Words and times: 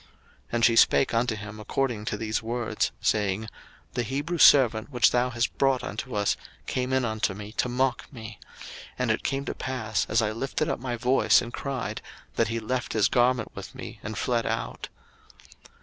01:039:017 0.01 0.09
And 0.53 0.65
she 0.65 0.75
spake 0.75 1.13
unto 1.13 1.35
him 1.35 1.59
according 1.59 2.05
to 2.05 2.17
these 2.17 2.41
words, 2.41 2.91
saying, 3.01 3.47
The 3.93 4.01
Hebrew 4.01 4.39
servant, 4.39 4.89
which 4.89 5.11
thou 5.11 5.29
hast 5.29 5.55
brought 5.59 5.83
unto 5.83 6.15
us, 6.15 6.35
came 6.65 6.91
in 6.91 7.05
unto 7.05 7.35
me 7.35 7.51
to 7.51 7.69
mock 7.69 8.11
me: 8.11 8.39
01:039:018 8.93 8.93
And 8.97 9.11
it 9.11 9.23
came 9.23 9.45
to 9.45 9.53
pass, 9.53 10.07
as 10.09 10.23
I 10.23 10.31
lifted 10.31 10.69
up 10.69 10.79
my 10.79 10.95
voice 10.97 11.39
and 11.43 11.53
cried, 11.53 12.01
that 12.35 12.47
he 12.47 12.59
left 12.59 12.93
his 12.93 13.09
garment 13.09 13.51
with 13.53 13.75
me, 13.75 13.99
and 14.01 14.17
fled 14.17 14.47
out. 14.47 14.89